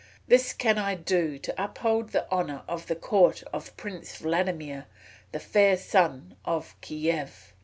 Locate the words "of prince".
3.53-4.15